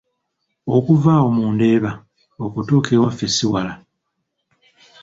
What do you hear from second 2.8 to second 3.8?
ewaffe ssi wala.